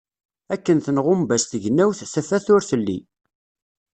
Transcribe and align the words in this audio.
Akken 0.53 0.77
tenɣumbas 0.85 1.43
tegnawt, 1.45 1.99
tafat 2.11 2.47
ur 2.55 2.61
telli. 2.69 2.97